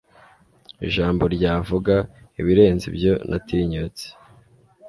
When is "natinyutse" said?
3.29-4.05